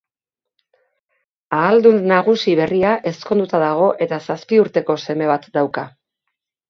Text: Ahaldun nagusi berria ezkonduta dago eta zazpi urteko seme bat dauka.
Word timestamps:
Ahaldun 1.57 1.99
nagusi 2.13 2.55
berria 2.61 2.95
ezkonduta 3.11 3.61
dago 3.67 3.93
eta 4.07 4.19
zazpi 4.29 4.63
urteko 4.67 4.97
seme 5.05 5.29
bat 5.35 5.51
dauka. 5.59 5.85